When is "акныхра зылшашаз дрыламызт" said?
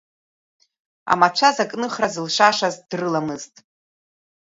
1.63-3.53